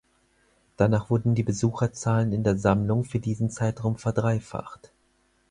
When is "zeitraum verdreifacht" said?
3.51-4.91